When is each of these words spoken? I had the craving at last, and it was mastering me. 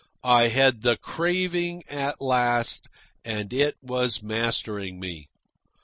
I 0.23 0.47
had 0.47 0.81
the 0.81 0.97
craving 0.97 1.83
at 1.87 2.19
last, 2.23 2.89
and 3.23 3.53
it 3.53 3.75
was 3.83 4.23
mastering 4.23 4.99
me. 4.99 5.27